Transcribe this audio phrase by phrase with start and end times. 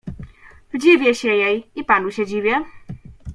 [0.79, 2.65] "Dziwię się jej i panu się dziwię."